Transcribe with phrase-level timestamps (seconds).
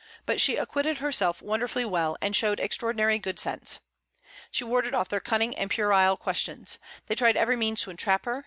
[0.25, 3.77] But she acquitted herself wonderfully well, and showed extraordinary good sense.
[4.49, 6.79] She warded off their cunning and puerile questions.
[7.05, 8.39] They tried every means to entrap her.